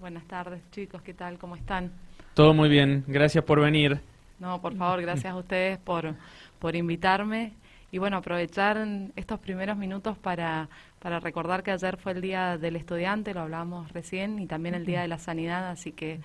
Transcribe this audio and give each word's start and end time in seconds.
Buenas 0.00 0.24
tardes, 0.28 0.60
chicos. 0.70 1.02
¿Qué 1.02 1.12
tal? 1.12 1.38
¿Cómo 1.38 1.56
están? 1.56 1.90
Todo 2.34 2.54
muy 2.54 2.68
bien. 2.68 3.02
Gracias 3.08 3.42
por 3.42 3.60
venir. 3.60 4.00
No, 4.38 4.60
por 4.60 4.76
favor, 4.76 5.02
gracias 5.02 5.32
a 5.32 5.36
ustedes 5.36 5.76
por, 5.78 6.14
por 6.60 6.76
invitarme. 6.76 7.54
Y 7.90 7.98
bueno, 7.98 8.18
aprovechar 8.18 8.86
estos 9.16 9.40
primeros 9.40 9.76
minutos 9.76 10.16
para, 10.16 10.68
para 11.00 11.18
recordar 11.18 11.64
que 11.64 11.72
ayer 11.72 11.96
fue 11.96 12.12
el 12.12 12.20
Día 12.20 12.58
del 12.58 12.76
Estudiante, 12.76 13.34
lo 13.34 13.40
hablábamos 13.40 13.92
recién, 13.92 14.38
y 14.38 14.46
también 14.46 14.76
el 14.76 14.86
Día 14.86 15.00
de 15.00 15.08
la 15.08 15.18
Sanidad, 15.18 15.68
así 15.68 15.90
que 15.90 16.20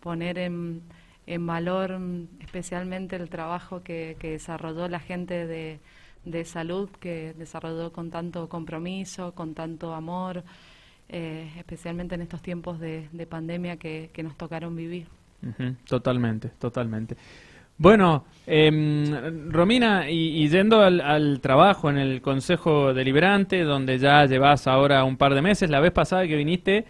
poner 0.00 0.36
en, 0.36 0.82
en 1.26 1.46
valor 1.46 1.98
especialmente 2.40 3.16
el 3.16 3.30
trabajo 3.30 3.82
que, 3.82 4.16
que 4.18 4.32
desarrolló 4.32 4.86
la 4.88 5.00
gente 5.00 5.46
de, 5.46 5.80
de 6.26 6.44
salud, 6.44 6.90
que 7.00 7.32
desarrolló 7.38 7.90
con 7.90 8.10
tanto 8.10 8.50
compromiso, 8.50 9.32
con 9.32 9.54
tanto 9.54 9.94
amor, 9.94 10.44
eh, 11.08 11.50
especialmente 11.58 12.14
en 12.14 12.22
estos 12.22 12.42
tiempos 12.42 12.80
de, 12.80 13.08
pandemia 13.28 13.76
que, 13.76 14.10
nos 14.22 14.36
tocaron 14.36 14.74
vivir. 14.76 15.06
totalmente, 15.86 16.48
totalmente. 16.58 17.16
Bueno, 17.76 18.24
em, 18.46 19.50
Romina, 19.50 20.08
y, 20.08 20.48
yendo 20.48 20.80
al, 20.80 21.40
trabajo 21.40 21.90
en 21.90 21.98
el 21.98 22.22
Consejo 22.22 22.94
Deliberante, 22.94 23.64
donde 23.64 23.98
ya 23.98 24.24
llevas 24.26 24.66
ahora 24.68 25.02
un 25.04 25.16
par 25.16 25.34
de 25.34 25.42
meses, 25.42 25.70
la 25.70 25.80
vez 25.80 25.90
pasada 25.92 26.26
que 26.26 26.36
viniste 26.36 26.84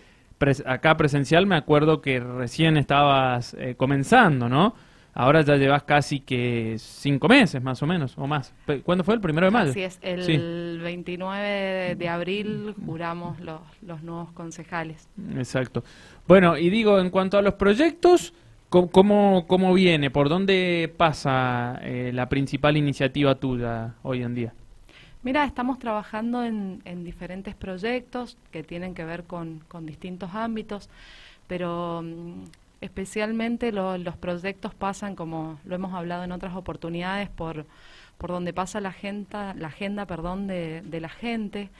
acá 0.67 0.97
presencial, 0.97 1.47
me 1.47 1.57
acuerdo 1.57 2.03
que 2.03 2.21
recién 2.21 2.77
estabas 2.77 3.55
eh, 3.55 3.77
comenzando, 3.77 4.49
¿no? 4.49 4.75
Ahora 5.15 5.43
ya 5.43 5.55
llevas 5.57 5.85
casi 5.85 6.19
que 6.19 6.75
cinco 6.79 7.29
meses, 7.29 7.63
más 7.63 7.81
o 7.83 7.87
menos, 7.87 8.19
o 8.19 8.27
más. 8.27 8.53
¿Cuándo 8.83 9.05
fue? 9.05 9.15
¿El 9.15 9.21
primero 9.21 9.47
de 9.47 9.53
mayo? 9.53 9.71
Así 9.71 9.83
es, 9.83 9.99
el 10.03 10.81
29 10.83 11.95
de, 11.95 12.09
abril 12.09 12.75
juramos 12.85 13.39
los, 13.39 13.61
los 13.83 14.03
nuevos 14.03 14.33
concejales. 14.33 15.09
Exacto. 15.37 15.85
Bueno, 16.27 16.59
y 16.59 16.69
digo, 16.69 16.99
en 16.99 17.11
cuanto 17.11 17.39
a 17.39 17.43
los 17.43 17.55
proyectos, 17.55 18.35
¿cómo, 18.69 19.45
cómo 19.47 19.73
viene? 19.73 20.11
¿Por 20.11 20.29
dónde 20.29 20.93
pasa 20.97 21.79
eh, 21.83 22.11
la 22.13 22.29
principal 22.29 22.77
iniciativa 22.77 23.37
tuya 23.37 23.95
hoy 24.03 24.23
en 24.23 24.35
día? 24.35 24.53
Mira, 25.23 25.45
estamos 25.45 25.79
trabajando 25.79 26.45
en, 26.45 26.83
en 26.85 27.05
diferentes 27.05 27.55
proyectos 27.55 28.37
que 28.51 28.65
tienen 28.65 28.95
que 28.95 29.05
ver 29.05 29.25
con, 29.25 29.61
con 29.69 29.87
distintos 29.87 30.35
ámbitos, 30.35 30.91
pero 31.47 32.03
mm, 32.03 32.43
especialmente 32.85 33.73
los 33.73 34.17
proyectos 34.17 34.75
pasan, 34.75 35.17
como 35.17 35.59
lo 35.65 35.75
hemos 35.75 35.95
hablado 35.95 36.25
en 36.25 36.33
otras 36.33 36.55
oportunidades, 36.55 37.31
por, 37.31 37.67
por 38.19 38.31
donde 38.31 38.53
pasa 38.53 38.81
la 38.81 38.91
agenda, 38.91 39.55
la 39.55 39.69
agenda 39.69 40.07
perdón, 40.07 40.47
de, 40.47 40.83
de 40.83 41.01
la 41.01 41.09
gente, 41.09 41.71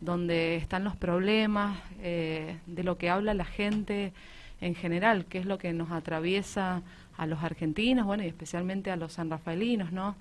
donde 0.00 0.56
están 0.56 0.84
los 0.84 0.96
problemas, 0.96 1.78
eh, 2.02 2.58
de 2.66 2.82
lo 2.84 2.98
que 2.98 3.10
habla 3.10 3.34
la 3.34 3.44
gente 3.44 4.12
en 4.60 4.74
general, 4.74 5.24
que 5.26 5.38
es 5.38 5.46
lo 5.46 5.58
que 5.58 5.72
nos 5.72 5.90
atraviesa 5.90 6.82
a 7.16 7.26
los 7.26 7.42
argentinos, 7.42 8.06
bueno, 8.06 8.22
y 8.22 8.26
especialmente 8.26 8.90
a 8.90 8.96
los 8.96 9.14
sanrafaelinos, 9.14 9.92
¿no? 9.92 10.16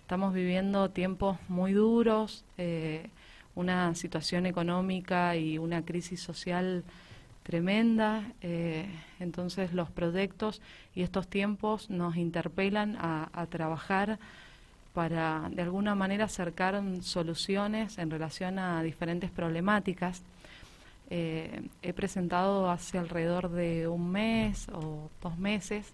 Estamos 0.00 0.32
viviendo 0.34 0.90
tiempos 0.90 1.38
muy 1.48 1.72
duros, 1.72 2.44
eh, 2.58 3.08
una 3.54 3.94
situación 3.94 4.46
económica 4.46 5.36
y 5.36 5.58
una 5.58 5.84
crisis 5.84 6.20
social 6.20 6.84
tremenda. 7.42 8.24
Eh, 8.40 8.86
entonces 9.20 9.72
los 9.72 9.90
proyectos 9.90 10.60
y 10.94 11.02
estos 11.02 11.28
tiempos 11.28 11.90
nos 11.90 12.16
interpelan 12.16 12.96
a, 12.98 13.46
trabajar 13.50 14.18
para 14.94 15.48
de 15.50 15.62
alguna 15.62 15.94
manera 15.94 16.26
acercar 16.26 16.82
soluciones 17.00 17.98
en 17.98 18.10
relación 18.10 18.58
a 18.58 18.82
diferentes 18.82 19.30
problemáticas. 19.30 20.22
Eh, 21.10 21.62
he 21.82 21.92
presentado 21.92 22.70
hace 22.70 22.98
alrededor 22.98 23.50
de 23.50 23.86
un 23.88 24.10
mes 24.10 24.68
o 24.72 25.10
dos 25.20 25.38
meses 25.38 25.92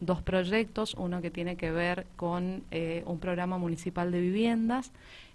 dos 0.00 0.22
proyectos, 0.22 0.94
uno 0.94 1.20
que 1.20 1.30
tiene 1.30 1.56
que 1.56 1.70
ver 1.70 2.06
con 2.16 2.62
eh, 2.70 3.02
un 3.06 3.18
programa 3.18 3.58
municipal 3.58 4.10
de 4.10 4.20
viviendas 4.20 4.92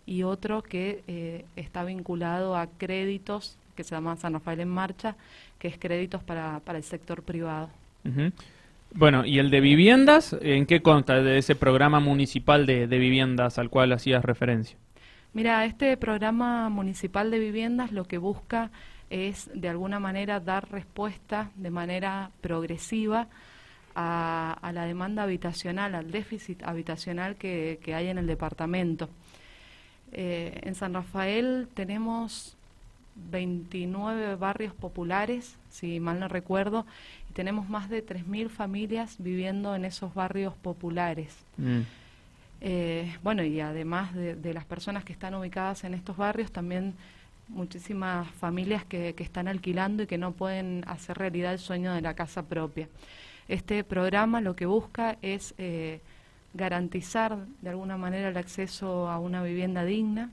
y 0.09 0.23
otro 0.23 0.63
que 0.63 1.45
está 1.55 1.83
vinculado 1.83 2.55
a 2.55 2.67
créditos 2.67 3.57
que 3.75 3.83
se 3.83 3.95
llama 3.95 4.17
San 4.17 4.33
Rafael 4.33 4.59
en 4.59 4.69
Marcha, 4.69 5.15
que 5.59 5.67
es 5.67 5.77
créditos 5.77 6.23
para, 6.23 6.59
para 6.61 6.77
el 6.77 6.83
sector 6.83 7.23
privado. 7.23 7.69
Bueno, 8.93 9.23
¿y 9.25 9.39
el 9.39 9.51
de 9.51 9.61
viviendas? 9.61 10.35
¿En 10.41 10.65
qué 10.65 10.81
consta 10.81 11.21
de 11.21 11.37
ese 11.37 11.55
programa 11.55 11.99
municipal 11.99 12.65
de, 12.65 12.87
viviendas 12.87 13.59
al 13.59 13.69
cual 13.69 13.91
hacías 13.91 14.25
referencia? 14.25 14.77
Mira, 15.33 15.63
este 15.65 15.95
programa 15.95 16.69
municipal 16.69 17.29
de 17.29 17.37
viviendas 17.37 17.91
lo 17.91 18.05
que 18.05 18.17
busca 18.17 18.71
es 19.11 19.49
de 19.53 19.69
alguna 19.69 19.99
manera 19.99 20.39
dar 20.39 20.71
respuesta 20.71 21.51
de 21.55 21.69
manera 21.69 22.31
progresiva 22.41 23.27
a, 23.95 24.71
la 24.73 24.85
demanda 24.85 25.23
habitacional, 25.23 25.93
al 25.93 26.09
déficit 26.09 26.63
habitacional 26.63 27.35
que, 27.35 27.79
hay 27.93 28.07
en 28.07 28.17
el 28.17 28.25
departamento. 28.25 29.09
Eh, 30.11 30.59
en 30.63 30.75
San 30.75 30.93
Rafael 30.93 31.67
tenemos 31.73 32.55
29 33.31 34.35
barrios 34.35 34.73
populares, 34.73 35.55
si 35.69 35.99
mal 35.99 36.19
no 36.19 36.27
recuerdo, 36.27 36.85
y 37.29 37.33
tenemos 37.33 37.69
más 37.69 37.89
de 37.89 38.05
3.000 38.05 38.49
familias 38.49 39.15
viviendo 39.19 39.75
en 39.75 39.85
esos 39.85 40.13
barrios 40.13 40.53
populares. 40.55 41.35
Mm. 41.57 41.81
Eh, 42.61 43.15
bueno, 43.23 43.43
y 43.43 43.59
además 43.61 44.13
de, 44.13 44.53
las 44.53 44.65
personas 44.65 45.03
que 45.03 45.13
están 45.13 45.33
ubicadas 45.35 45.83
en 45.83 45.93
estos 45.93 46.17
barrios, 46.17 46.51
también 46.51 46.93
muchísimas 47.47 48.29
familias 48.31 48.83
que, 48.85 49.15
están 49.17 49.47
alquilando 49.47 50.03
y 50.03 50.07
que 50.07 50.17
no 50.17 50.33
pueden 50.33 50.83
hacer 50.87 51.17
realidad 51.17 51.53
el 51.53 51.59
sueño 51.59 51.93
de 51.93 52.01
la 52.01 52.13
casa 52.13 52.43
propia. 52.43 52.87
Este 53.47 53.83
programa 53.83 54.41
lo 54.41 54.55
que 54.55 54.65
busca 54.65 55.17
es 55.21 55.55
eh, 55.57 56.01
garantizar 56.53 57.45
de 57.61 57.69
alguna 57.69 57.97
manera 57.97 58.29
el 58.29 58.37
acceso 58.37 59.09
a 59.09 59.19
una 59.19 59.43
vivienda 59.43 59.83
digna, 59.83 60.31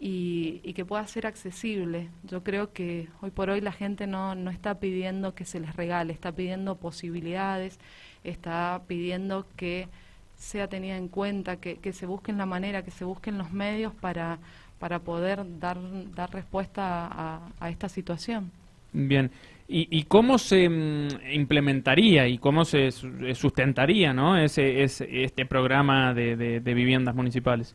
y, 0.00 0.72
que 0.74 0.84
pueda 0.84 1.06
ser 1.06 1.26
accesible. 1.26 2.08
Yo 2.24 2.42
creo 2.42 2.72
que 2.72 3.08
hoy 3.20 3.30
por 3.30 3.50
hoy 3.50 3.60
la 3.60 3.72
gente 3.72 4.06
no, 4.06 4.34
no 4.34 4.50
está 4.50 4.78
pidiendo 4.78 5.34
que 5.34 5.44
se 5.44 5.60
les 5.60 5.74
regale, 5.76 6.12
está 6.12 6.32
pidiendo 6.32 6.76
posibilidades, 6.76 7.78
está 8.24 8.82
pidiendo 8.86 9.46
que 9.56 9.88
sea 10.36 10.68
tenida 10.68 10.96
en 10.96 11.08
cuenta, 11.08 11.56
que, 11.56 11.76
que 11.76 11.92
se 11.92 12.06
busquen 12.06 12.36
la 12.36 12.46
manera, 12.46 12.84
que 12.84 12.90
se 12.90 13.04
busquen 13.04 13.38
los 13.38 13.52
medios 13.52 13.94
para, 13.94 14.38
para 14.78 14.98
poder 14.98 15.44
dar, 15.58 15.78
dar 16.14 16.30
respuesta 16.32 17.06
a, 17.06 17.48
a 17.58 17.70
esta 17.70 17.88
situación. 17.88 18.50
Bien. 18.92 19.30
¿Y, 19.68 19.88
¿Y, 19.90 20.04
cómo 20.04 20.38
se 20.38 20.68
mm, 20.68 21.08
implementaría 21.32 22.28
y 22.28 22.38
cómo 22.38 22.64
se 22.64 22.92
sustentaría 22.92 24.12
¿no? 24.12 24.38
ese, 24.38 24.84
este 24.84 25.44
programa 25.44 26.14
de, 26.14 26.36
de, 26.36 26.60
de 26.60 26.74
viviendas 26.74 27.14
municipales? 27.14 27.74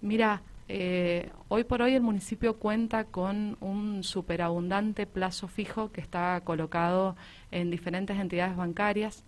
Mira, 0.00 0.40
eh, 0.72 1.28
hoy 1.48 1.64
por 1.64 1.82
hoy 1.82 1.94
el 1.94 2.02
municipio 2.02 2.54
cuenta 2.54 3.02
con 3.02 3.56
un 3.60 4.04
superabundante 4.04 5.04
plazo 5.04 5.48
fijo 5.48 5.90
que 5.90 6.00
está 6.00 6.40
colocado 6.44 7.16
en 7.50 7.72
diferentes 7.72 8.16
entidades 8.16 8.56
bancarias. 8.56 9.24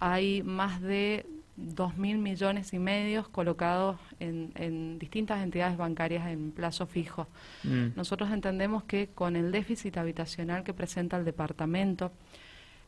Hay 0.00 0.42
más 0.42 0.82
de 0.82 1.24
dos 1.62 1.96
mil 1.96 2.18
millones 2.18 2.72
y 2.72 2.78
medios 2.78 3.28
colocados 3.28 3.96
en, 4.20 4.98
distintas 4.98 5.42
entidades 5.42 5.76
bancarias 5.76 6.28
en 6.28 6.52
plazo 6.52 6.86
fijo. 6.86 7.26
Mm. 7.64 7.96
Nosotros 7.96 8.30
entendemos 8.30 8.84
que 8.84 9.08
con 9.14 9.36
el 9.36 9.52
déficit 9.52 9.96
habitacional 9.96 10.64
que 10.64 10.74
presenta 10.74 11.16
el 11.16 11.24
departamento, 11.24 12.12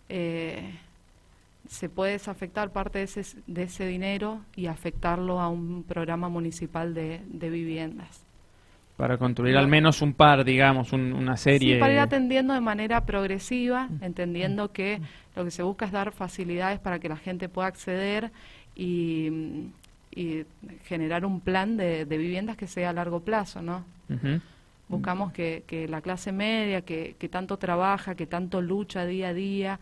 eh, 0.08 0.74
se 1.68 1.88
puede 1.88 2.12
desafectar 2.12 2.70
parte 2.70 2.98
de 2.98 3.04
ese, 3.04 3.38
de 3.46 3.62
ese 3.64 3.86
dinero 3.86 4.40
y 4.54 4.66
afectarlo 4.66 5.40
a 5.40 5.48
un 5.48 5.82
programa 5.84 6.28
municipal 6.28 6.94
de, 6.94 7.20
viviendas. 7.30 8.22
Para 8.96 9.18
construir 9.18 9.56
al 9.56 9.66
menos 9.66 10.02
un 10.02 10.12
par, 10.12 10.44
digamos, 10.44 10.92
una 10.92 11.36
serie. 11.36 11.74
Sí, 11.74 11.80
para 11.80 11.94
ir 11.94 11.98
atendiendo 11.98 12.54
de 12.54 12.60
manera 12.60 13.04
progresiva, 13.04 13.88
entendiendo 14.00 14.70
que 14.70 15.00
lo 15.34 15.44
que 15.44 15.50
se 15.50 15.64
busca 15.64 15.86
es 15.86 15.90
dar 15.90 16.12
facilidades 16.12 16.78
para 16.78 17.00
que 17.00 17.08
la 17.08 17.16
gente 17.16 17.48
pueda 17.48 17.66
acceder 17.66 18.30
y, 18.74 19.72
generar 20.84 21.26
un 21.26 21.40
plan 21.40 21.76
de, 21.76 22.04
viviendas 22.04 22.56
que 22.56 22.68
sea 22.68 22.90
a 22.90 22.92
largo 22.92 23.20
plazo, 23.20 23.62
¿no? 23.62 23.84
Buscamos 24.88 25.32
que, 25.32 25.64
que, 25.66 25.88
la 25.88 26.00
clase 26.00 26.30
media, 26.30 26.82
que, 26.82 27.16
que 27.18 27.28
tanto 27.28 27.56
trabaja, 27.56 28.14
que 28.14 28.26
tanto 28.26 28.60
lucha 28.60 29.06
día 29.06 29.28
a 29.28 29.34
día, 29.34 29.80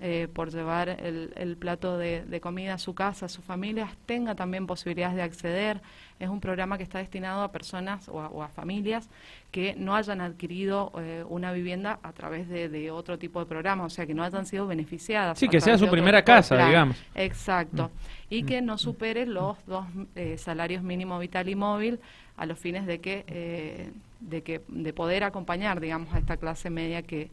eh, 0.00 0.28
por 0.32 0.52
llevar 0.52 0.88
el, 0.90 1.56
plato 1.58 1.98
de, 1.98 2.40
comida 2.40 2.74
a 2.74 2.78
su 2.78 2.94
casa, 2.94 3.26
a 3.26 3.28
sus 3.28 3.44
familias, 3.44 3.90
tenga 4.06 4.36
también 4.36 4.64
posibilidades 4.64 5.16
de 5.16 5.22
acceder. 5.22 5.80
Es 6.20 6.28
un 6.28 6.40
programa 6.40 6.76
que 6.78 6.84
está 6.84 6.98
destinado 6.98 7.42
a 7.42 7.50
personas 7.50 8.08
o 8.08 8.40
a, 8.40 8.48
familias 8.48 9.08
que 9.50 9.74
no 9.76 9.96
hayan 9.96 10.20
adquirido 10.20 10.92
eh, 11.00 11.24
una 11.28 11.50
vivienda 11.50 11.98
a 12.04 12.12
través 12.12 12.48
de, 12.48 12.92
otro 12.92 13.18
tipo 13.18 13.40
de 13.40 13.46
programa, 13.46 13.86
o 13.86 13.90
sea, 13.90 14.06
que 14.06 14.14
no 14.14 14.22
hayan 14.22 14.46
sido 14.46 14.68
beneficiadas. 14.68 15.36
Sí, 15.36 15.48
que 15.48 15.60
sea 15.60 15.76
su 15.76 15.90
primera 15.90 16.22
casa, 16.22 16.64
digamos. 16.64 16.96
Exacto. 17.16 17.88
Mm. 17.88 18.34
Y 18.34 18.42
que 18.44 18.62
no 18.62 18.78
supere 18.78 19.26
los 19.26 19.56
dos 19.66 19.84
eh, 20.14 20.38
salarios 20.38 20.84
mínimo 20.84 21.18
vital 21.18 21.48
y 21.48 21.56
móvil 21.56 21.98
a 22.36 22.46
los 22.46 22.56
fines 22.56 22.86
de 22.86 23.00
que, 23.00 23.90
de 24.20 24.42
que 24.44 24.60
de 24.68 24.92
poder 24.92 25.24
acompañar, 25.24 25.80
digamos, 25.80 26.14
a 26.14 26.18
esta 26.18 26.36
clase 26.36 26.70
media 26.70 27.02
que 27.02 27.32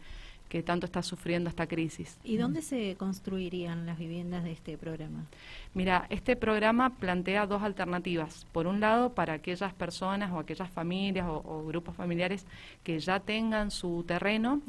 que 0.50 0.64
tanto 0.64 0.86
está 0.86 1.02
sufriendo 1.02 1.50
esta 1.50 1.68
crisis. 1.68 2.18
¿Y 2.24 2.38
dónde 2.38 2.62
se 2.62 2.96
construirían 2.98 3.86
las 3.86 3.98
viviendas 3.98 4.44
de 4.44 4.52
este 4.52 4.78
programa? 4.78 5.26
Mira, 5.74 6.06
este 6.10 6.36
programa 6.36 6.96
plantea 6.98 7.48
dos 7.48 7.64
alternativas. 7.64 8.46
Por 8.52 8.68
un 8.68 8.80
lado, 8.80 9.14
para 9.14 9.34
aquellas 9.34 9.74
personas 9.74 10.32
o 10.32 10.40
aquellas 10.40 10.70
familias 10.70 11.28
o, 11.28 11.66
grupos 11.66 11.96
familiares 11.96 12.46
que 12.84 13.00
ya 13.00 13.20
tengan 13.20 13.72
su 13.72 14.04
terreno. 14.08 14.62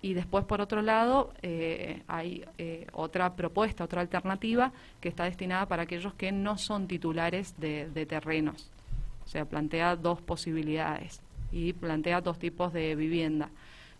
Y 0.00 0.14
después, 0.14 0.44
por 0.44 0.60
otro 0.60 0.80
lado, 0.80 1.32
eh, 1.42 2.02
hay 2.06 2.44
eh, 2.56 2.86
otra 2.92 3.34
propuesta, 3.34 3.82
otra 3.82 4.00
alternativa 4.00 4.72
que 5.00 5.08
está 5.08 5.24
destinada 5.24 5.66
para 5.66 5.82
aquellos 5.82 6.14
que 6.14 6.30
no 6.30 6.56
son 6.56 6.86
titulares 6.86 7.58
de, 7.58 8.06
terrenos. 8.08 8.70
O 9.24 9.28
sea, 9.28 9.44
plantea 9.44 9.96
dos 9.96 10.22
posibilidades 10.22 11.20
y 11.50 11.72
plantea 11.72 12.20
dos 12.20 12.38
tipos 12.38 12.72
de 12.72 12.94
vivienda, 12.94 13.50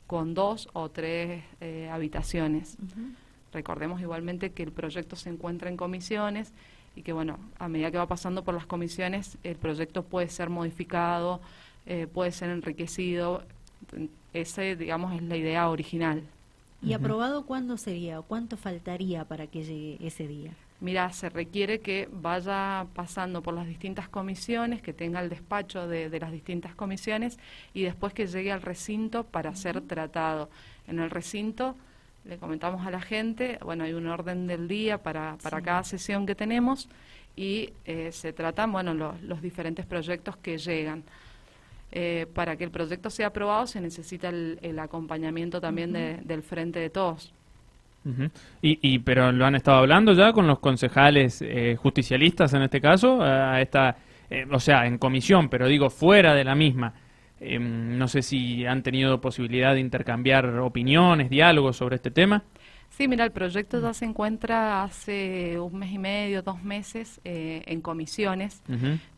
con 0.09 0.35
dos 0.35 0.69
o 0.73 0.89
tres 0.89 1.45
eh, 1.61 1.89
habitaciones. 1.93 2.77
Recordemos 3.53 4.01
igualmente 4.01 4.51
que 4.51 4.65
el 4.65 4.73
proyecto 4.73 5.15
se 5.15 5.31
encuentra 5.31 5.71
en 5.71 5.77
comisiones 5.77 6.53
y 6.97 7.03
que, 7.03 7.13
bueno, 7.13 7.39
a 7.61 7.69
medida 7.69 7.93
que 7.93 7.99
va 7.99 8.09
pasando 8.09 8.43
por 8.43 8.55
las 8.55 8.67
comisiones, 8.67 9.39
el 9.45 9.55
proyecto 9.55 10.03
puede 10.03 10.29
ser 10.29 10.51
modificado, 10.51 11.41
puede 12.13 12.33
ser 12.33 12.51
enriquecido 12.51 13.45
ese, 14.33 14.77
digamos, 14.77 15.15
es 15.15 15.23
la 15.23 15.37
idea 15.37 15.69
original. 15.69 16.23
¿Y 16.83 16.93
aprobado 16.93 17.45
cuándo 17.45 17.77
sería 17.77 18.21
o 18.21 18.23
cuánto 18.23 18.57
faltaría 18.57 19.25
para 19.25 19.47
que 19.47 19.65
llegue 19.65 20.07
ese 20.07 20.29
día? 20.29 20.53
Mira, 20.81 21.13
se 21.13 21.29
requiere 21.29 21.81
que 21.81 22.09
vaya 22.13 22.87
pasando 22.95 23.43
por 23.43 23.53
las 23.53 23.67
distintas 23.67 24.09
comisiones, 24.09 24.81
que 24.81 24.93
tenga 24.93 25.21
el 25.21 25.29
despacho 25.29 25.89
de, 25.89 26.09
las 26.21 26.31
distintas 26.31 26.75
comisiones 26.77 27.39
y 27.75 27.83
después 27.83 28.13
que 28.13 28.29
llegue 28.29 28.53
al 28.53 28.63
recinto 28.63 29.25
para 29.25 29.57
ser 29.57 29.81
tratado. 29.81 30.51
En 30.87 31.01
el 31.01 31.11
recinto 31.11 31.77
le 32.25 32.39
comentamos 32.39 32.87
a 32.87 32.93
la 32.93 33.01
gente, 33.01 33.59
bueno, 33.65 33.85
hay 33.85 33.93
un 33.93 34.07
orden 34.07 34.47
del 34.47 34.69
día 34.69 35.03
para, 35.03 35.37
para 35.43 35.61
cada 35.63 35.83
sesión 35.83 36.27
que 36.27 36.37
tenemos 36.37 36.89
y 37.35 37.73
eh, 37.85 38.13
se 38.13 38.33
tratan, 38.33 38.71
bueno, 38.71 38.95
los 38.95 39.43
diferentes 39.43 39.85
proyectos 39.85 40.37
que 40.37 40.59
llegan. 40.59 41.03
Eh, 41.91 42.27
para 42.35 42.57
que 42.57 42.65
el 42.65 42.71
proyecto 42.71 43.09
sea 43.09 43.29
aprobado 43.29 43.67
se 43.67 43.81
necesita 43.81 44.29
el, 44.29 44.79
acompañamiento 44.79 45.59
también 45.59 45.93
del 45.93 46.43
Frente 46.43 46.79
de 46.79 46.91
Todos. 46.91 47.33
Y, 48.63 48.99
pero 49.01 49.33
lo 49.33 49.45
han 49.45 49.55
estado 49.55 49.79
hablando 49.79 50.13
ya 50.13 50.33
con 50.33 50.47
los 50.47 50.61
concejales 50.61 51.43
eh, 51.43 51.77
justicialistas 51.79 52.55
en 52.55 52.63
este 52.63 52.81
caso, 52.81 53.23
a 53.23 53.61
esta, 53.61 53.97
eh, 54.31 54.47
o 54.51 54.61
sea, 54.61 54.87
en 54.87 54.99
comisión, 54.99 55.49
pero 55.49 55.67
digo 55.67 55.91
fuera 55.91 56.35
de 56.35 56.45
la 56.45 56.55
misma. 56.55 56.95
Em, 57.41 57.97
no 57.99 58.09
sé 58.09 58.23
si 58.23 58.67
han 58.67 58.83
tenido 58.83 59.21
posibilidad 59.21 59.75
de 59.75 59.81
intercambiar 59.81 60.47
opiniones, 60.59 61.31
diálogos 61.31 61.77
sobre 61.77 61.97
este 61.97 62.11
tema. 62.11 62.45
Sí, 62.99 63.07
mira, 63.07 63.25
el 63.25 63.31
proyecto 63.31 63.81
ya 63.81 63.95
se 63.95 64.07
encuentra 64.07 64.83
hace 64.83 65.57
un 65.61 65.79
mes 65.79 65.93
y 65.93 65.99
medio, 65.99 66.43
dos 66.43 66.65
meses 66.65 67.21
eh, 67.25 67.63
en 67.67 67.81
comisiones, 67.81 68.61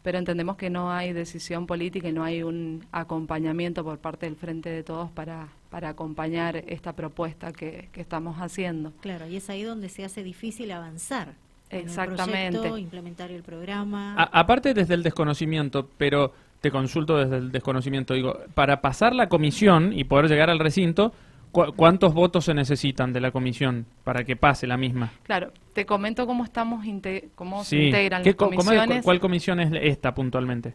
pero 0.03 0.19
entendemos 0.19 0.59
que 0.59 0.69
no 0.69 0.93
hay 0.93 1.15
decisión 1.15 1.67
política 1.67 2.11
y 2.11 2.13
no 2.13 2.23
hay 2.23 2.43
un 2.43 2.85
acompañamiento 2.93 3.83
por 3.83 3.97
parte 3.97 4.27
del 4.27 4.37
Frente 4.37 4.69
de 4.69 4.83
Todos 4.83 5.11
para, 5.11 5.49
para 5.71 5.89
acompañar 5.89 6.57
esta 6.69 6.93
propuesta 6.93 7.55
que, 7.55 7.89
estamos 7.95 8.37
haciendo. 8.37 8.93
Claro, 9.01 9.27
y 9.27 9.37
es 9.37 9.49
ahí 9.49 9.63
donde 9.63 9.89
se 9.89 10.05
hace 10.05 10.23
difícil 10.23 10.73
avanzar. 10.73 11.33
Exactamente. 11.71 12.69
En 12.69 12.79
implementar 12.81 13.31
el 13.31 13.43
programa. 13.43 14.15
aparte 14.15 14.75
desde 14.75 14.93
el 14.93 15.03
desconocimiento, 15.03 15.89
pero 15.97 16.35
te 16.61 16.71
consulto 16.71 17.17
desde 17.17 17.39
el 17.39 17.51
desconocimiento, 17.51 18.13
digo, 18.13 18.41
para 18.53 18.83
pasar 18.83 19.15
la 19.15 19.31
comisión 19.31 19.95
y 19.95 20.05
poder 20.05 20.29
llegar 20.29 20.51
al 20.51 20.59
recinto, 20.59 21.15
¿Cuántos 21.51 22.15
votos 22.15 22.45
se 22.45 22.55
necesitan 22.55 23.13
de 23.13 23.21
la 23.21 23.31
comisión 23.31 23.87
para 24.05 24.25
que 24.25 24.37
pase 24.37 24.67
la 24.67 24.77
misma? 24.77 25.13
Claro, 25.25 25.53
te 25.73 25.85
comento 25.87 26.27
cómo 26.27 26.45
estamos 26.45 26.85
cómo 27.35 27.65
se 27.65 27.77
integran 27.77 28.23
las 28.25 28.35
comisiones. 28.35 29.05
¿Cuál 29.05 29.21
comisión 29.21 29.61
es 29.61 29.73
esta 29.83 30.15
puntualmente? 30.15 30.75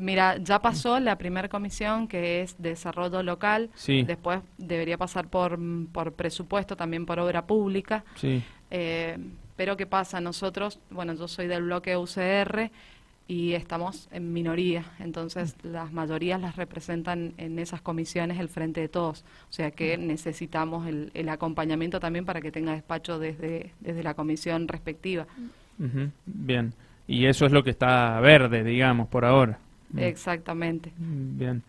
Mira, 0.00 0.38
ya 0.38 0.60
pasó 0.60 0.98
la 1.00 1.18
primera 1.18 1.48
comisión 1.48 2.08
que 2.08 2.40
es 2.40 2.56
desarrollo 2.58 3.22
local, 3.22 3.70
sí. 3.74 4.02
después 4.02 4.40
debería 4.56 4.96
pasar 4.96 5.28
por, 5.28 5.58
por 5.92 6.14
presupuesto, 6.14 6.76
también 6.76 7.04
por 7.04 7.18
obra 7.18 7.46
pública. 7.46 8.04
Sí. 8.14 8.42
Eh, 8.70 9.18
pero 9.54 9.76
¿qué 9.76 9.86
pasa? 9.86 10.20
Nosotros, 10.20 10.80
bueno, 10.90 11.12
yo 11.12 11.28
soy 11.28 11.46
del 11.46 11.64
bloque 11.64 11.96
UCR, 11.96 12.70
y 13.28 13.52
estamos 13.52 14.08
en 14.12 14.32
minoría, 14.32 14.84
entonces 14.98 15.56
las 15.62 15.92
mayorías 15.92 16.40
las 16.40 16.56
representan 16.56 17.32
en 17.38 17.58
esas 17.58 17.80
comisiones 17.80 18.38
el 18.38 18.48
frente 18.48 18.80
de 18.80 18.88
todos, 18.88 19.24
o 19.48 19.52
sea 19.52 19.70
que 19.70 19.96
necesitamos 19.96 20.86
el, 20.86 21.10
el 21.14 21.28
acompañamiento 21.28 22.00
también 22.00 22.24
para 22.24 22.40
que 22.40 22.50
tenga 22.50 22.72
despacho 22.72 23.18
desde, 23.18 23.72
desde 23.80 24.02
la 24.02 24.14
comisión 24.14 24.68
respectiva. 24.68 25.26
Bien, 26.26 26.72
y 27.08 27.26
eso 27.26 27.46
es 27.46 27.52
lo 27.52 27.64
que 27.64 27.70
está 27.70 28.20
verde, 28.20 28.62
digamos, 28.62 29.08
por 29.08 29.24
ahora. 29.24 29.58
Exactamente. 29.96 30.92
Bien. 30.96 31.62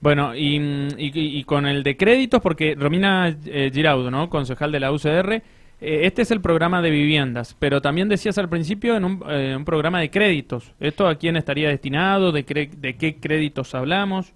Bueno, 0.00 0.34
y, 0.34 0.58
y, 0.98 1.44
con 1.44 1.64
el 1.64 1.84
de 1.84 1.96
créditos, 1.96 2.42
porque 2.42 2.74
Romina 2.74 3.28
eh, 3.46 3.70
Giraudo, 3.72 4.10
¿no? 4.10 4.28
concejal 4.28 4.72
de 4.72 4.80
la 4.80 4.90
UCR, 4.90 5.40
este 5.82 6.22
es 6.22 6.30
el 6.30 6.40
programa 6.40 6.80
de 6.80 6.90
viviendas, 6.90 7.56
pero 7.58 7.82
también 7.82 8.08
decías 8.08 8.38
al 8.38 8.48
principio 8.48 8.96
en 8.96 9.04
un, 9.04 9.24
eh, 9.28 9.58
programa 9.64 10.00
de 10.00 10.10
créditos. 10.10 10.72
¿Esto 10.78 11.08
a 11.08 11.16
quién 11.16 11.36
estaría 11.36 11.68
destinado? 11.68 12.30
¿De, 12.30 12.42
de 12.42 12.96
qué 12.96 13.16
créditos 13.16 13.74
hablamos? 13.74 14.32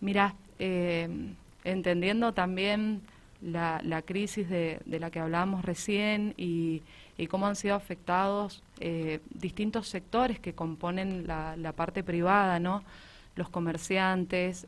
Mira, 0.00 0.34
eh, 0.58 1.08
entendiendo 1.62 2.32
también 2.32 3.02
la, 3.40 3.80
crisis 4.04 4.48
de, 4.48 4.80
la 4.86 5.10
que 5.10 5.20
hablábamos 5.20 5.64
recién 5.64 6.34
y, 6.36 6.82
cómo 7.28 7.46
han 7.46 7.54
sido 7.54 7.76
afectados 7.76 8.62
distintos 9.30 9.88
sectores 9.88 10.40
que 10.40 10.54
componen 10.54 11.26
la, 11.26 11.54
la, 11.56 11.72
parte 11.72 12.02
privada, 12.02 12.58
¿no? 12.58 12.82
Los 13.36 13.48
comerciantes, 13.48 14.66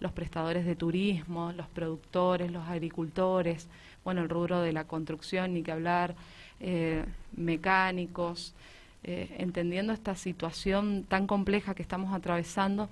los 0.00 0.12
prestadores 0.12 0.64
de 0.64 0.76
turismo, 0.76 1.52
los 1.52 1.66
productores, 1.68 2.50
los 2.50 2.66
agricultores 2.66 3.68
bueno, 4.04 4.22
el 4.22 4.28
rubro 4.28 4.60
de 4.60 4.72
la 4.72 4.84
construcción, 4.84 5.54
ni 5.54 5.62
que 5.62 5.72
hablar, 5.72 6.14
eh, 6.60 7.04
mecánicos, 7.36 8.54
eh, 9.02 9.34
entendiendo 9.38 9.92
esta 9.92 10.14
situación 10.14 11.04
tan 11.08 11.26
compleja 11.26 11.74
que 11.74 11.82
estamos 11.82 12.12
atravesando, 12.12 12.88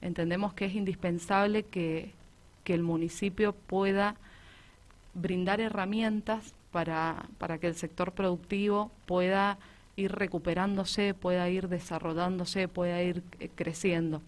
entendemos 0.00 0.54
que 0.54 0.66
es 0.66 0.74
indispensable 0.74 1.62
que, 1.62 2.10
que 2.64 2.74
el 2.74 2.82
municipio 2.82 3.52
pueda 3.52 4.16
brindar 5.14 5.60
herramientas 5.60 6.54
para, 6.72 7.26
para 7.38 7.58
que 7.58 7.68
el 7.68 7.74
sector 7.74 8.12
productivo 8.12 8.90
pueda 9.06 9.58
ir 9.94 10.12
recuperándose, 10.12 11.14
pueda 11.14 11.48
ir 11.48 11.68
desarrollándose, 11.68 12.66
pueda 12.66 13.02
ir 13.02 13.22
eh, 13.38 13.48
creciendo. 13.54 14.22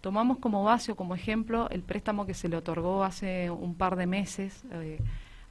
Tomamos 0.00 0.38
como 0.38 0.64
base 0.64 0.92
o 0.92 0.96
como 0.96 1.14
ejemplo 1.14 1.68
el 1.70 1.82
préstamo 1.82 2.26
que 2.26 2.34
se 2.34 2.48
le 2.48 2.56
otorgó 2.56 3.04
hace 3.04 3.50
un 3.50 3.74
par 3.74 3.96
de 3.96 4.06
meses 4.06 4.62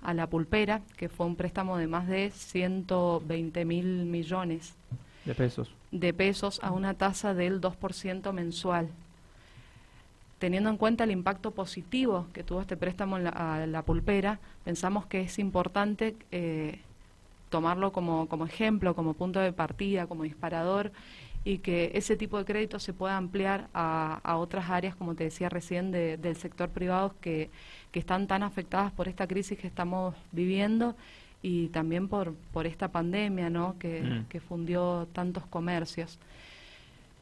a 0.03 0.13
la 0.13 0.27
pulpera, 0.27 0.81
que 0.97 1.09
fue 1.09 1.25
un 1.25 1.35
préstamo 1.35 1.77
de 1.77 1.87
más 1.87 2.07
de 2.07 2.31
120 2.31 3.65
mil 3.65 4.05
millones 4.05 4.75
de 5.25 5.33
pesos. 5.33 5.71
de 5.91 6.13
pesos 6.13 6.59
a 6.63 6.71
una 6.71 6.93
tasa 6.93 7.33
del 7.33 7.61
2% 7.61 8.31
mensual. 8.33 8.89
Teniendo 10.39 10.69
en 10.69 10.77
cuenta 10.77 11.05
el 11.05 11.11
impacto 11.11 11.51
positivo 11.51 12.27
que 12.33 12.43
tuvo 12.43 12.61
este 12.61 12.75
préstamo 12.75 13.15
a 13.15 13.65
la 13.65 13.81
pulpera, 13.83 14.39
pensamos 14.65 15.05
que 15.05 15.21
es 15.21 15.39
importante 15.39 16.17
eh, 16.31 16.79
tomarlo 17.49 17.93
como, 17.93 18.27
como 18.27 18.45
ejemplo, 18.45 18.95
como 18.95 19.13
punto 19.13 19.39
de 19.39 19.53
partida, 19.53 20.07
como 20.07 20.23
disparador 20.23 20.91
y 21.45 21.57
que 21.59 21.91
ese 21.93 22.15
tipo 22.15 22.37
de 22.37 22.45
crédito 22.45 22.79
se 22.79 22.93
pueda 22.93 23.17
ampliar 23.17 23.67
a, 23.73 24.19
a 24.23 24.37
otras 24.37 24.69
áreas, 24.69 24.95
como 24.95 25.15
te 25.15 25.25
decía 25.25 25.49
recién, 25.49 25.91
del 25.91 26.35
sector 26.35 26.69
privado 26.69 27.15
que, 27.19 27.49
que 27.91 27.99
están 27.99 28.27
tan 28.27 28.43
afectadas 28.43 28.91
por 28.91 29.07
esta 29.07 29.27
crisis 29.27 29.57
que 29.57 29.67
estamos 29.67 30.15
viviendo 30.31 30.95
y 31.41 31.67
también 31.67 32.07
por, 32.07 32.33
por 32.53 32.65
esta 32.65 32.87
pandemia 32.87 33.49
¿no? 33.49 33.77
que, 33.77 34.01
mm. 34.01 34.25
que 34.29 34.39
fundió 34.39 35.07
tantos 35.11 35.45
comercios. 35.45 36.17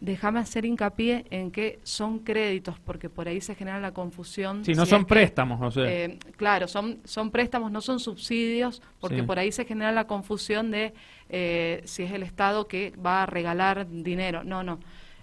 Déjame 0.02 0.40
hacer 0.40 0.66
hincapié 0.66 1.26
en 1.30 1.52
que 1.52 1.80
son 1.84 2.20
créditos, 2.20 2.80
porque 2.80 3.08
por 3.08 3.28
ahí 3.28 3.40
se 3.40 3.56
genera 3.56 3.80
la 3.80 3.94
confusión. 3.94 4.66
Si 4.66 4.74
no 4.74 4.86
son 4.86 5.06
préstamos, 5.06 5.62
o 5.62 5.72
sea. 5.72 5.90
Eh, 5.90 6.18
claro, 6.38 6.68
son, 6.68 7.00
son 7.06 7.30
préstamos, 7.30 7.72
no 7.72 7.82
son 7.82 8.00
subsidios, 8.00 8.82
porque 9.00 9.24
por 9.24 9.38
ahí 9.38 9.52
se 9.52 9.64
genera 9.64 9.92
la 9.92 10.08
confusión 10.08 10.72
de 10.72 10.94
eh, 11.30 11.82
si 11.86 12.02
es 12.04 12.12
el 12.12 12.24
Estado 12.24 12.68
que 12.68 12.94
va 12.98 13.24
a 13.24 13.26
regalar 13.28 13.88
dinero. 13.90 14.44
No, 14.44 14.64
no 14.64 14.80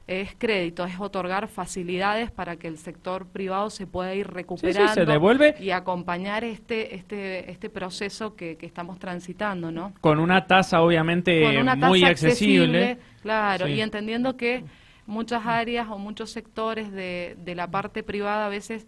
es 0.09 0.35
crédito, 0.39 0.87
es 0.87 0.99
otorgar 0.99 1.49
facilidades 1.49 2.31
para 2.31 2.57
que 2.57 2.67
el 2.67 2.79
sector 2.79 3.27
privado 3.27 3.69
se 3.69 3.87
pueda 3.87 4.15
ir 4.15 4.27
recuperando 4.27 4.95
se 4.95 5.05
devuelve. 5.05 5.55
y 5.61 5.71
acompañar 5.71 6.45
este 6.45 6.95
este 6.97 7.51
este 7.51 7.69
proceso 7.69 8.35
que, 8.35 8.57
que, 8.57 8.65
estamos 8.65 8.99
transitando, 8.99 9.71
¿no? 9.71 9.93
Con 10.01 10.19
una 10.19 10.47
tasa 10.47 10.81
obviamente 10.81 11.63
muy 11.77 12.05
accesible, 12.05 12.99
claro, 13.23 13.69
y 13.69 13.83
entendiendo 13.83 14.37
que 14.39 14.65
muchas 15.07 15.45
áreas 15.45 15.89
o 15.91 15.99
muchos 15.99 16.31
sectores 16.31 16.91
de, 16.91 17.37
de 17.45 17.55
la 17.55 17.71
parte 17.71 18.03
privada 18.03 18.47
a 18.47 18.49
veces 18.49 18.87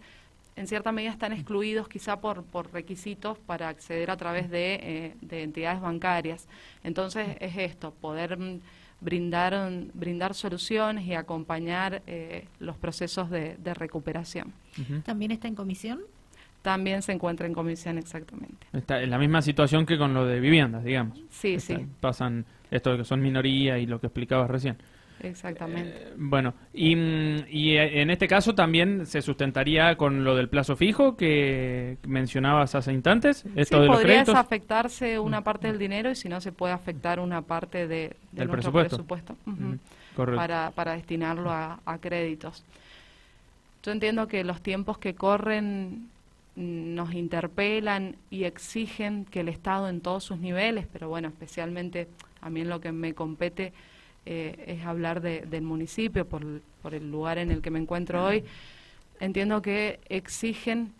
en 0.55 0.67
cierta 0.67 0.91
medida 0.91 1.11
están 1.11 1.33
excluidos 1.33 1.87
quizá 1.87 2.19
por, 2.19 2.43
por 2.43 2.73
requisitos 2.73 3.37
para 3.37 3.69
acceder 3.69 4.09
a 4.11 4.17
través 4.17 4.49
de, 4.49 4.73
eh, 4.75 5.15
de 5.21 5.43
entidades 5.43 5.81
bancarias. 5.81 6.47
Entonces 6.83 7.37
es 7.39 7.57
esto, 7.57 7.93
poder 8.01 8.37
mm, 9.01 9.89
brindar, 9.93 10.33
soluciones 10.33 11.05
y 11.05 11.13
acompañar 11.13 12.01
eh, 12.07 12.45
los 12.59 12.77
procesos 12.77 13.29
de, 13.29 13.57
de 13.57 13.73
recuperación. 13.73 14.53
¿También 15.03 15.31
está 15.31 15.47
en 15.47 15.55
comisión? 15.55 15.99
También 16.61 17.01
se 17.01 17.11
encuentra 17.11 17.47
en 17.47 17.53
comisión, 17.53 17.97
exactamente. 17.97 18.67
Está 18.71 19.01
en 19.01 19.09
la 19.09 19.17
misma 19.17 19.41
situación 19.41 19.85
que 19.85 19.97
con 19.97 20.13
lo 20.13 20.25
de 20.25 20.39
viviendas, 20.39 20.83
digamos. 20.83 21.19
Sí, 21.29 21.59
sí. 21.59 21.87
Pasan 21.99 22.45
esto 22.69 22.95
que 22.95 23.03
son 23.03 23.21
minoría 23.21 23.79
y 23.79 23.87
lo 23.87 23.99
que 23.99 24.07
explicabas 24.07 24.49
recién. 24.49 24.77
Exactamente. 25.23 25.95
Eh, 25.95 26.13
bueno, 26.17 26.53
y, 26.73 26.95
mm, 26.95 27.45
y, 27.49 27.77
en 27.77 28.09
este 28.09 28.27
caso 28.27 28.55
también 28.55 29.05
se 29.05 29.21
sustentaría 29.21 29.95
con 29.95 30.23
lo 30.23 30.35
del 30.35 30.49
plazo 30.49 30.75
fijo 30.75 31.15
que 31.15 31.97
mencionabas 32.07 32.75
hace 32.75 32.91
instantes. 32.91 33.45
Esto 33.55 33.83
sí, 33.83 33.87
podría 33.87 34.21
afectarse 34.21 35.19
una 35.19 35.43
parte 35.43 35.67
del 35.67 35.77
dinero 35.77 36.09
y 36.11 36.15
si 36.15 36.27
no 36.29 36.41
se 36.41 36.51
puede 36.51 36.73
afectar 36.73 37.19
una 37.19 37.41
parte 37.41 37.87
de, 37.87 38.15
del 38.31 38.49
presupuesto, 38.49 39.05
para, 40.15 40.71
para 40.71 40.93
destinarlo 40.93 41.51
a, 41.51 41.79
a 41.85 41.97
créditos. 41.99 42.63
Yo 43.83 43.91
entiendo 43.91 44.27
que 44.27 44.43
los 44.43 44.61
tiempos 44.61 44.97
que 44.97 45.15
corren 45.15 46.09
nos 46.55 47.13
interpelan 47.13 48.15
y 48.29 48.43
exigen 48.43 49.25
que 49.25 49.39
el 49.39 49.49
Estado 49.49 49.87
en 49.87 50.01
todos 50.01 50.23
sus 50.23 50.37
niveles, 50.37 50.85
pero 50.91 51.09
bueno, 51.09 51.29
especialmente 51.29 52.07
a 52.41 52.49
mí 52.49 52.61
en 52.61 52.69
lo 52.69 52.81
que 52.81 52.91
me 52.91 53.13
compete 53.13 53.73
eh, 54.25 54.63
es 54.67 54.85
hablar 54.85 55.21
de, 55.21 55.41
del 55.41 55.63
municipio 55.63 56.27
por, 56.27 56.43
por, 56.81 56.93
el 56.93 57.09
lugar 57.09 57.37
en 57.37 57.51
el 57.51 57.61
que 57.61 57.71
me 57.71 57.79
encuentro 57.79 58.23
hoy, 58.23 58.43
entiendo 59.19 59.61
que 59.61 59.99
exigen 60.09 60.93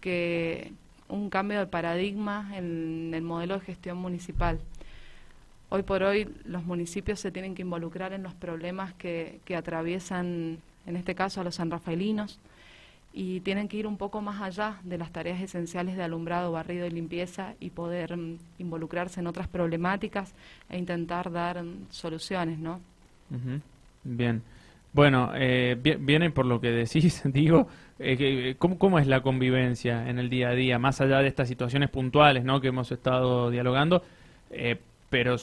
que 0.00 0.72
un 1.08 1.30
cambio 1.30 1.58
de 1.58 1.66
paradigma 1.66 2.50
en 2.56 3.12
el 3.14 3.22
modelo 3.22 3.54
de 3.54 3.60
gestión 3.60 3.98
municipal. 3.98 4.58
Hoy 5.68 5.82
por 5.82 6.02
hoy 6.02 6.28
los 6.44 6.64
municipios 6.64 7.20
se 7.20 7.30
tienen 7.30 7.54
que 7.54 7.62
involucrar 7.62 8.12
en 8.12 8.22
los 8.22 8.34
problemas 8.34 8.92
que, 8.94 9.40
que 9.44 9.56
atraviesan, 9.56 10.58
en 10.86 10.96
este 10.96 11.14
caso, 11.14 11.40
a 11.40 11.44
los 11.44 11.56
sanrafaelinos 11.56 12.38
y 13.16 13.40
tienen 13.40 13.68
que 13.68 13.76
ir 13.76 13.86
un 13.86 13.96
poco 13.96 14.20
más 14.20 14.42
allá 14.42 14.80
de 14.82 14.98
las 14.98 15.12
tareas 15.12 15.40
esenciales 15.40 15.96
de 15.96 16.02
alumbrado, 16.02 16.50
barrido 16.50 16.84
y 16.84 16.90
limpieza 16.90 17.54
y 17.60 17.70
poder 17.70 18.16
mm, 18.16 18.38
involucrarse 18.58 19.20
en 19.20 19.28
otras 19.28 19.46
problemáticas 19.46 20.34
e 20.68 20.76
intentar 20.76 21.30
dar 21.30 21.62
mm, 21.62 21.86
soluciones, 21.90 22.58
¿no? 22.58 22.80
Bien. 24.02 24.42
Bueno, 24.92 25.30
eh, 25.34 25.76
viene 26.00 26.30
por 26.30 26.44
lo 26.44 26.60
que 26.60 26.70
decís, 26.70 27.22
digo, 27.32 27.68
eh, 28.00 28.56
¿cómo, 28.58 28.78
¿cómo, 28.78 28.98
es 28.98 29.06
la 29.06 29.22
convivencia 29.22 30.08
en 30.08 30.18
el 30.18 30.28
día 30.28 30.48
a 30.48 30.54
día, 30.54 30.80
más 30.80 31.00
allá 31.00 31.20
de 31.20 31.28
estas 31.28 31.46
situaciones 31.46 31.90
puntuales 31.90 32.44
¿no? 32.44 32.60
que 32.60 32.68
hemos 32.68 32.90
estado 32.90 33.48
dialogando? 33.48 34.02
Eh, 34.50 34.76
pero 35.08 35.36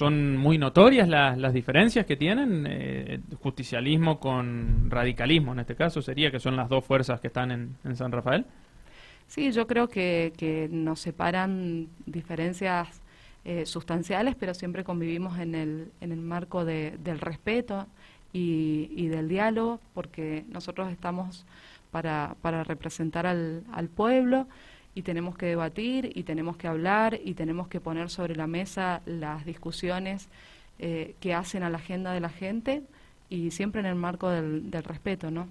son 0.00 0.38
muy 0.38 0.56
notorias 0.56 1.06
las, 1.10 1.36
las 1.36 1.52
diferencias 1.52 2.06
que 2.06 2.16
tienen 2.16 2.66
eh, 2.66 3.20
justicialismo 3.42 4.18
con 4.18 4.90
radicalismo 4.90 5.52
en 5.52 5.58
este 5.58 5.74
caso 5.76 6.00
sería 6.00 6.30
que 6.30 6.40
son 6.40 6.56
las 6.56 6.70
dos 6.70 6.86
fuerzas 6.86 7.20
que 7.20 7.26
están 7.26 7.50
en, 7.50 7.76
en 7.84 7.96
San 7.96 8.10
Rafael. 8.10 8.46
Sí 9.26 9.52
yo 9.52 9.66
creo 9.66 9.88
que, 9.88 10.32
que 10.38 10.70
nos 10.72 11.00
separan 11.00 11.88
diferencias 12.06 13.02
eh, 13.44 13.66
sustanciales 13.66 14.36
pero 14.40 14.54
siempre 14.54 14.84
convivimos 14.84 15.38
en 15.38 15.54
el 15.54 15.92
en 16.00 16.12
el 16.12 16.20
marco 16.22 16.64
de, 16.64 16.96
del 17.04 17.20
respeto 17.20 17.86
y, 18.32 18.90
y, 18.96 19.08
del 19.08 19.28
diálogo 19.28 19.80
porque 19.92 20.46
nosotros 20.48 20.90
estamos 20.90 21.44
para, 21.90 22.36
para 22.40 22.64
representar 22.64 23.26
al, 23.26 23.64
al 23.70 23.88
pueblo 23.90 24.46
y 24.94 25.02
tenemos 25.02 25.36
que 25.36 25.46
debatir 25.46 26.10
y 26.14 26.24
tenemos 26.24 26.56
que 26.56 26.66
hablar 26.66 27.18
y 27.24 27.34
tenemos 27.34 27.68
que 27.68 27.80
poner 27.80 28.10
sobre 28.10 28.34
la 28.34 28.46
mesa 28.46 29.02
las 29.06 29.44
discusiones 29.44 30.28
eh, 30.78 31.14
que 31.20 31.34
hacen 31.34 31.62
a 31.62 31.70
la 31.70 31.78
agenda 31.78 32.12
de 32.12 32.20
la 32.20 32.30
gente 32.30 32.82
y 33.28 33.52
siempre 33.52 33.80
en 33.80 33.86
el 33.86 33.94
marco 33.94 34.28
del, 34.28 34.70
del 34.70 34.82
respeto, 34.82 35.30
¿no? 35.30 35.48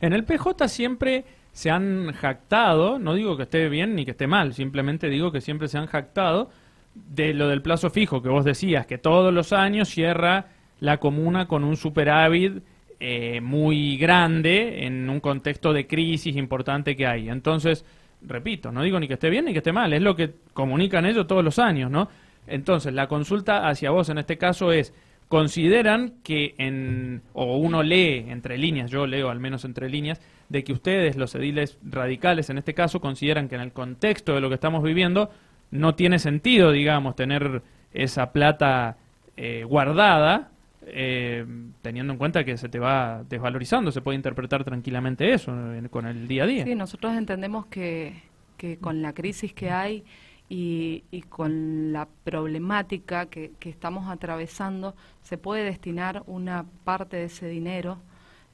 En 0.00 0.12
el 0.12 0.24
PJ 0.24 0.68
siempre 0.68 1.24
se 1.52 1.70
han 1.70 2.12
jactado, 2.12 2.98
no 2.98 3.14
digo 3.14 3.36
que 3.36 3.44
esté 3.44 3.68
bien 3.70 3.94
ni 3.94 4.04
que 4.04 4.10
esté 4.10 4.26
mal, 4.26 4.52
simplemente 4.52 5.08
digo 5.08 5.32
que 5.32 5.40
siempre 5.40 5.68
se 5.68 5.78
han 5.78 5.86
jactado 5.86 6.50
de 6.94 7.32
lo 7.32 7.48
del 7.48 7.62
plazo 7.62 7.88
fijo 7.90 8.22
que 8.22 8.28
vos 8.28 8.44
decías, 8.44 8.86
que 8.86 8.98
todos 8.98 9.32
los 9.32 9.52
años 9.52 9.88
cierra 9.88 10.48
la 10.80 10.98
comuna 10.98 11.48
con 11.48 11.64
un 11.64 11.76
superávit 11.76 12.62
eh, 13.00 13.40
muy 13.40 13.96
grande 13.96 14.84
en 14.84 15.08
un 15.08 15.20
contexto 15.20 15.72
de 15.72 15.86
crisis 15.86 16.36
importante 16.36 16.96
que 16.96 17.06
hay. 17.06 17.28
Entonces, 17.28 17.84
repito, 18.22 18.72
no 18.72 18.82
digo 18.82 18.98
ni 18.98 19.08
que 19.08 19.14
esté 19.14 19.30
bien 19.30 19.44
ni 19.44 19.52
que 19.52 19.58
esté 19.58 19.72
mal, 19.72 19.92
es 19.92 20.02
lo 20.02 20.16
que 20.16 20.34
comunican 20.52 21.06
ellos 21.06 21.26
todos 21.26 21.44
los 21.44 21.58
años, 21.58 21.90
¿no? 21.90 22.08
Entonces, 22.46 22.92
la 22.92 23.08
consulta 23.08 23.68
hacia 23.68 23.90
vos 23.90 24.08
en 24.08 24.18
este 24.18 24.38
caso 24.38 24.72
es, 24.72 24.94
¿consideran 25.28 26.14
que 26.22 26.54
en, 26.58 27.22
o 27.34 27.58
uno 27.58 27.82
lee 27.82 28.26
entre 28.28 28.58
líneas, 28.58 28.90
yo 28.90 29.06
leo 29.06 29.30
al 29.30 29.38
menos 29.38 29.64
entre 29.64 29.88
líneas, 29.88 30.20
de 30.48 30.64
que 30.64 30.72
ustedes, 30.72 31.16
los 31.16 31.34
ediles 31.34 31.78
radicales 31.82 32.48
en 32.48 32.58
este 32.58 32.74
caso, 32.74 33.00
consideran 33.00 33.48
que 33.48 33.56
en 33.56 33.60
el 33.60 33.72
contexto 33.72 34.34
de 34.34 34.40
lo 34.40 34.48
que 34.48 34.54
estamos 34.54 34.82
viviendo 34.82 35.30
no 35.70 35.94
tiene 35.94 36.18
sentido, 36.18 36.72
digamos, 36.72 37.16
tener 37.16 37.62
esa 37.92 38.32
plata 38.32 38.96
eh, 39.36 39.64
guardada 39.64 40.50
eh, 40.86 41.44
teniendo 41.82 42.12
en 42.12 42.18
cuenta 42.18 42.44
que 42.44 42.56
se 42.56 42.68
te 42.68 42.78
va 42.78 43.24
desvalorizando, 43.28 43.90
se 43.92 44.00
puede 44.00 44.16
interpretar 44.16 44.64
tranquilamente 44.64 45.32
eso 45.32 45.52
con 45.90 46.06
el 46.06 46.28
día 46.28 46.44
a 46.44 46.46
día. 46.46 46.64
Sí, 46.64 46.74
nosotros 46.74 47.14
entendemos 47.14 47.66
que, 47.66 48.22
que 48.56 48.78
con 48.78 49.02
la 49.02 49.12
crisis 49.12 49.52
que 49.52 49.70
hay 49.70 50.04
y, 50.48 51.04
y 51.10 51.22
con 51.22 51.92
la 51.92 52.08
problemática 52.24 53.26
que, 53.26 53.52
que, 53.58 53.68
estamos 53.70 54.08
atravesando, 54.08 54.94
se 55.22 55.36
puede 55.36 55.64
destinar 55.64 56.22
una 56.26 56.64
parte 56.84 57.16
de 57.16 57.24
ese 57.24 57.48
dinero 57.48 57.98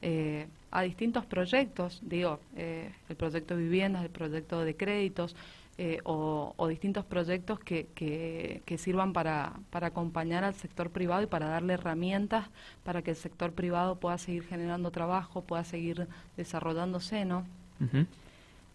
eh, 0.02 0.48
a 0.70 0.82
distintos 0.82 1.24
proyectos, 1.24 2.00
digo, 2.02 2.40
eh, 2.56 2.90
el 3.08 3.16
proyecto 3.16 3.56
de 3.56 3.62
viviendas, 3.62 4.02
el 4.02 4.10
proyecto 4.10 4.64
de 4.64 4.74
créditos, 4.76 5.36
eh, 5.76 5.98
o, 6.04 6.54
distintos 6.68 7.04
proyectos 7.04 7.58
que, 7.58 7.88
que, 7.94 8.78
sirvan 8.78 9.12
para, 9.12 9.54
para, 9.70 9.88
acompañar 9.88 10.44
al 10.44 10.54
sector 10.54 10.90
privado 10.90 11.22
y 11.22 11.26
para 11.26 11.46
darle 11.48 11.74
herramientas 11.74 12.46
para 12.84 13.02
que 13.02 13.10
el 13.10 13.16
sector 13.16 13.52
privado 13.52 13.96
pueda 13.96 14.16
seguir 14.18 14.44
generando 14.44 14.92
trabajo, 14.92 15.42
pueda 15.42 15.64
seguir 15.64 16.06
desarrollándose, 16.36 17.24
¿no? 17.24 17.44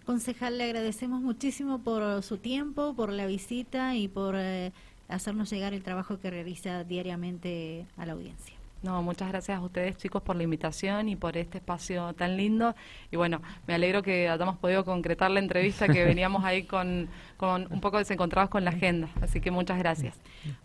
Concejal, 0.06 0.58
le 0.58 0.66
agradecemos 0.66 1.22
muchísimo 1.22 1.80
por 1.80 2.22
su 2.22 2.38
tiempo, 2.38 2.94
por 2.94 3.14
la 3.14 3.28
visita 3.28 3.96
y 3.96 4.10
por 4.10 4.36
eh, 4.38 4.74
hacernos 5.08 5.50
llegar 5.50 5.74
el 5.74 5.84
trabajo 5.84 6.20
que 6.20 6.30
realiza 6.30 6.84
diariamente 6.84 7.86
a 7.96 8.06
la 8.06 8.14
audiencia. 8.14 8.59
No, 8.82 9.04
muchas 9.04 9.30
gracias 9.30 9.58
a 9.58 9.62
ustedes 9.62 9.98
chicos 9.98 10.22
por 10.22 10.36
la 10.36 10.44
invitación 10.44 11.10
y 11.10 11.16
por 11.16 11.36
este 11.36 11.58
espacio 11.58 12.14
tan 12.14 12.38
lindo. 12.38 12.76
Y 13.12 13.18
bueno, 13.18 13.42
me 13.68 13.74
alegro 13.74 14.02
que 14.02 14.30
hayamos 14.30 14.58
podido 14.58 14.86
concretar 14.86 15.32
la 15.32 15.40
entrevista 15.40 15.88
que 15.88 16.06
veníamos 16.06 16.46
ahí 16.46 16.64
con, 16.64 17.10
con 17.38 17.68
un 17.72 17.82
poco 17.82 17.98
desencontrados 17.98 18.50
con 18.50 18.64
la 18.64 18.72
agenda. 18.72 19.10
Así 19.22 19.42
que 19.42 19.52
muchas 19.52 19.78
gracias. 19.80 20.16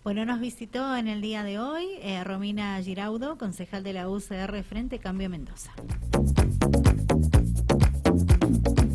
Bueno, 0.05 0.25
nos 0.25 0.41
visitó 0.41 0.97
en 0.97 1.09
el 1.09 1.21
día 1.21 1.43
de 1.43 1.59
hoy 1.59 1.87
eh, 2.03 2.23
Romina 2.23 2.81
Giraudo, 2.83 3.37
concejal 3.37 3.83
de 3.83 3.93
la 3.93 4.09
UCR 4.09 4.63
Frente 4.63 4.99
Cambio 4.99 5.29
Mendoza. 5.29 5.73